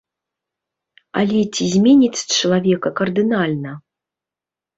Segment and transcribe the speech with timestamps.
[1.21, 3.71] Але ці зменяць чалавека кардынальна?